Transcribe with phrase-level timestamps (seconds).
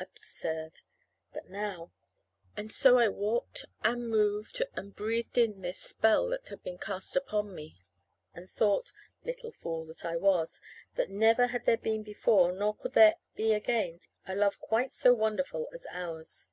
[0.00, 0.80] Absurd!
[1.32, 1.92] But now
[2.56, 7.14] And so I walked and moved and breathed in this spell that had been cast
[7.14, 7.76] upon me;
[8.34, 8.90] and thought
[9.22, 10.60] little fool that I was!
[10.96, 15.14] that never had there been before, nor could there be again, a love quite so
[15.14, 16.48] wonderful as ours.